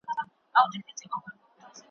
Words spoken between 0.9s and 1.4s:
زيږې خبري,